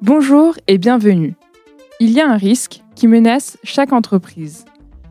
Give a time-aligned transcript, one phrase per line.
[0.00, 1.34] Bonjour et bienvenue.
[1.98, 4.64] Il y a un risque qui menace chaque entreprise,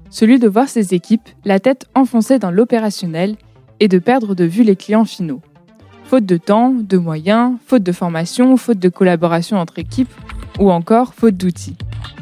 [0.09, 3.35] celui de voir ses équipes la tête enfoncée dans l'opérationnel
[3.81, 5.41] et de perdre de vue les clients finaux.
[6.05, 10.13] Faute de temps, de moyens, faute de formation, faute de collaboration entre équipes
[10.57, 11.75] ou encore faute d'outils.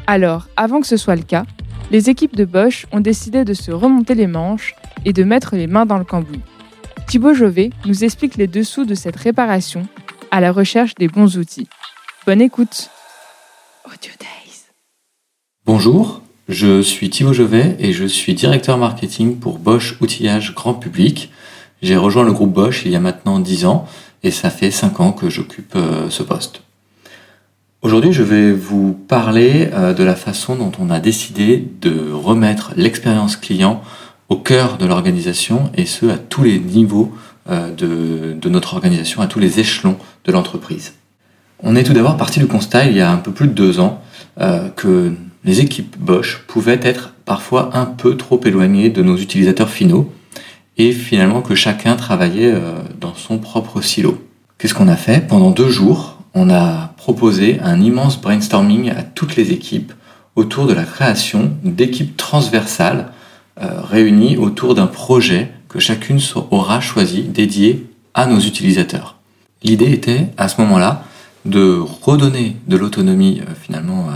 [0.08, 1.44] Alors, avant que ce soit le cas,
[1.92, 4.74] les équipes de Bosch ont décidé de se remonter les manches
[5.04, 6.42] et de mettre les mains dans le cambouis.
[7.06, 9.86] Thibaut Jovet nous explique les dessous de cette réparation
[10.32, 11.68] à la recherche des bons outils.
[12.26, 12.90] Bonne écoute.
[13.84, 14.64] Audio Days.
[15.64, 21.30] Bonjour, je suis Thibaut Jovet et je suis directeur marketing pour Bosch Outillage Grand Public.
[21.82, 23.86] J'ai rejoint le groupe Bosch il y a maintenant 10 ans
[24.24, 26.62] et ça fait 5 ans que j'occupe euh, ce poste.
[27.82, 32.72] Aujourd'hui, je vais vous parler euh, de la façon dont on a décidé de remettre
[32.76, 33.82] l'expérience client
[34.30, 37.14] au cœur de l'organisation et ce à tous les niveaux
[37.48, 40.94] euh, de, de notre organisation, à tous les échelons de l'entreprise.
[41.62, 43.80] On est tout d'abord parti du constat, il y a un peu plus de deux
[43.80, 44.02] ans,
[44.40, 45.12] euh, que
[45.44, 50.12] les équipes Bosch pouvaient être parfois un peu trop éloignées de nos utilisateurs finaux,
[50.76, 54.22] et finalement que chacun travaillait euh, dans son propre silo.
[54.58, 55.26] Qu'est-ce qu'on a fait?
[55.26, 59.92] Pendant deux jours, on a proposé un immense brainstorming à toutes les équipes
[60.34, 63.08] autour de la création d'équipes transversales
[63.62, 69.16] euh, réunies autour d'un projet que chacune aura choisi dédié à nos utilisateurs.
[69.62, 71.04] L'idée était, à ce moment-là,
[71.46, 74.08] de redonner de l'autonomie euh, finalement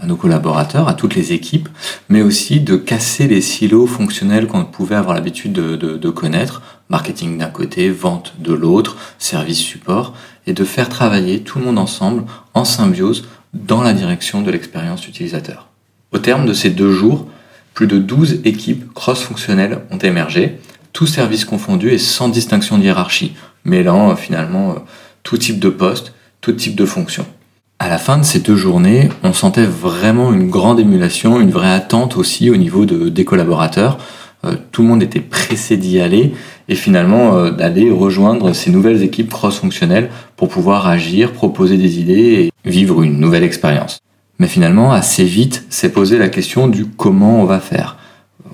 [0.00, 1.68] à, nos collaborateurs, à toutes les équipes,
[2.08, 7.48] mais aussi de casser les silos fonctionnels qu'on pouvait avoir l'habitude de, connaître, marketing d'un
[7.50, 10.14] côté, vente de l'autre, service support,
[10.46, 15.08] et de faire travailler tout le monde ensemble en symbiose dans la direction de l'expérience
[15.08, 15.66] utilisateur.
[16.12, 17.26] Au terme de ces deux jours,
[17.74, 20.60] plus de 12 équipes cross-fonctionnelles ont émergé,
[20.92, 24.74] tous services confondus et sans distinction de hiérarchie, mêlant euh, finalement euh,
[25.22, 26.12] tout type de poste
[26.56, 27.26] type de fonction.
[27.80, 31.70] À la fin de ces deux journées, on sentait vraiment une grande émulation, une vraie
[31.70, 33.98] attente aussi au niveau de, des collaborateurs.
[34.44, 36.32] Euh, tout le monde était pressé d'y aller
[36.68, 42.52] et finalement euh, d'aller rejoindre ces nouvelles équipes cross-fonctionnelles pour pouvoir agir, proposer des idées
[42.64, 44.00] et vivre une nouvelle expérience.
[44.40, 47.96] Mais finalement, assez vite, s'est posé la question du comment on va faire.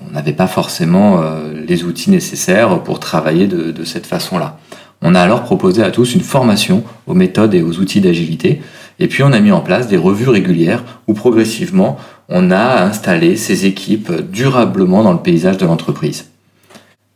[0.07, 4.59] On n'avait pas forcément euh, les outils nécessaires pour travailler de, de cette façon-là.
[5.01, 8.61] On a alors proposé à tous une formation aux méthodes et aux outils d'agilité,
[8.99, 11.97] et puis on a mis en place des revues régulières où progressivement
[12.29, 16.29] on a installé ces équipes durablement dans le paysage de l'entreprise.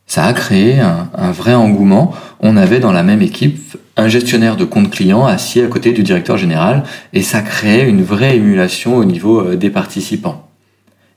[0.06, 2.16] Ça a créé un, vrai engouement.
[2.40, 6.01] On avait dans la même équipe un gestionnaire de compte client assis à côté du
[6.01, 10.50] directeur général et ça créait une vraie émulation au niveau euh, des participants.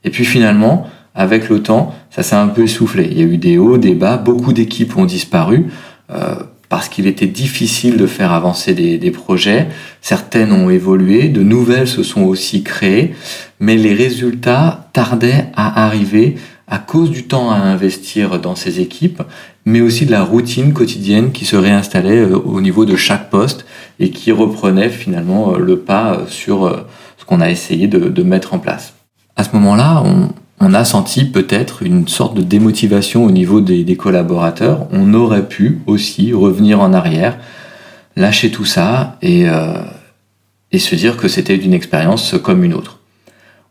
[0.03, 3.07] Et puis finalement, avec le temps, ça s'est un peu essoufflé.
[3.09, 5.71] Il y a eu des hauts, des bas, beaucoup d'équipes ont disparu.
[6.11, 6.35] Euh,
[6.73, 9.67] parce qu'il était difficile de faire avancer des, projets.
[10.01, 13.13] Certaines ont évolué, de nouvelles se sont aussi créées,
[13.59, 16.33] mais les résultats tardaient à arriver
[16.65, 19.21] à cause du temps à investir dans ces équipes,
[19.65, 23.67] mais aussi de la routine quotidienne qui se réinstallait euh, au niveau de chaque poste
[23.99, 26.87] et qui reprenait finalement euh, le pas sur
[27.19, 28.95] ce qu'on a essayé de, de mettre en place.
[29.35, 30.29] À ce moment-là, on,
[30.59, 34.87] on a senti peut-être une sorte de démotivation au niveau des, collaborateurs.
[34.91, 37.37] On aurait pu aussi revenir en arrière,
[38.15, 39.81] lâcher tout ça et, euh,
[40.71, 42.99] et se dire que c'était une expérience comme une autre.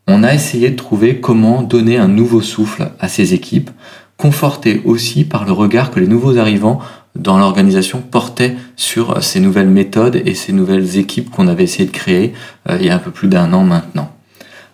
[0.08, 3.70] On a essayé de trouver comment donner un nouveau souffle à ces équipes,
[4.16, 6.80] confortées aussi par le regard que les nouveaux arrivants
[7.14, 11.90] dans l'organisation portaient sur ces nouvelles méthodes et ces nouvelles équipes qu'on avait essayé de
[11.90, 12.32] créer
[12.68, 14.10] euh, il y a un peu plus d'un an maintenant.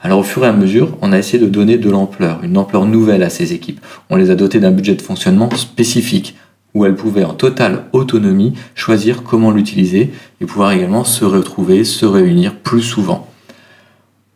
[0.01, 2.87] Alors au fur et à mesure, on a essayé de donner de l'ampleur, une ampleur
[2.87, 3.81] nouvelle à ces équipes.
[4.11, 6.37] On les a dotées d'un budget de fonctionnement spécifique,
[6.75, 12.07] où elles pouvaient en totale autonomie choisir comment l'utiliser et pouvoir également se retrouver, se
[12.07, 13.29] réunir plus souvent.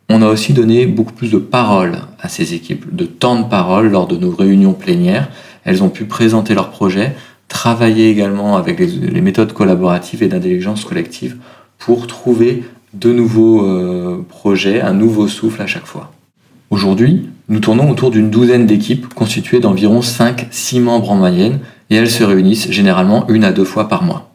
[0.09, 3.91] On a aussi donné beaucoup plus de parole à ces équipes, de temps de parole
[3.91, 5.29] lors de nos réunions plénières.
[5.65, 7.15] Elles ont pu présenter leurs projets,
[7.49, 11.37] travailler également avec les, méthodes collaboratives et d'intelligence collective
[11.79, 16.13] pour trouver de nouveaux euh, projets, un nouveau souffle à chaque fois.
[16.71, 22.11] Aujourd'hui, nous tournons autour d'une douzaine d'équipes constituées d'environ 5-6 membres en moyenne et elles
[22.11, 24.31] se réunissent généralement une à deux fois par mois.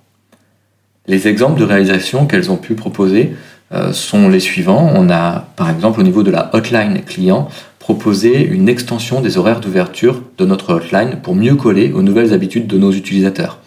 [1.08, 3.34] Les exemples de réalisation qu'elles ont pu proposer
[3.72, 4.92] euh, sont les suivants.
[4.96, 7.48] On a par exemple au niveau de la hotline client
[7.80, 12.68] proposé une extension des horaires d'ouverture de notre hotline pour mieux coller aux nouvelles habitudes
[12.68, 13.60] de nos utilisateurs.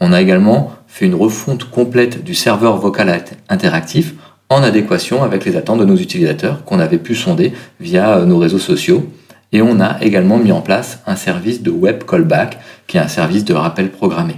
[0.00, 4.14] On a également fait une refonte complète du serveur vocal interactif
[4.48, 8.38] en adéquation avec les attentes de nos utilisateurs qu'on avait pu sonder via euh, nos
[8.38, 9.06] réseaux sociaux.
[9.52, 13.08] Et on a également mis en place un service de web callback qui est un
[13.08, 14.34] service de rappel programmé.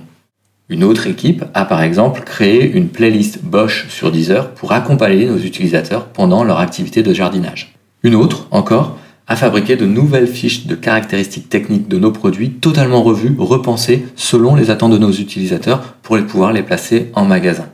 [0.68, 5.38] Une autre équipe a par exemple créé une playlist Bosch sur Deezer pour accompagner nos
[5.38, 7.74] utilisateurs pendant leur activité de jardinage.
[8.04, 8.96] Une autre, encore,
[9.30, 14.56] a fabriqué de nouvelles fiches de caractéristiques techniques de nos produits totalement revues, repensées selon
[14.56, 17.66] les attentes de nos utilisateurs pour pouvoir les placer en magasin.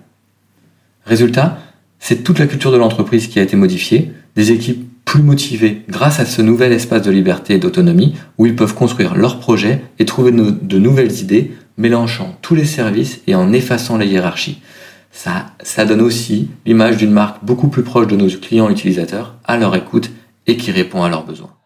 [1.06, 1.58] Résultat,
[1.98, 6.20] c'est toute la culture de l'entreprise qui a été modifiée, des équipes plus motivées grâce
[6.20, 10.04] à ce nouvel espace de liberté et d'autonomie où ils peuvent construire leurs projets et
[10.04, 14.60] trouver de nouvelles idées, mélangeant tous les services et en effaçant les hiérarchies.
[15.10, 19.56] Ça, ça donne aussi l'image d'une marque beaucoup plus proche de nos clients utilisateurs, à
[19.56, 20.10] leur écoute
[20.46, 21.56] et qui répond à leurs besoins.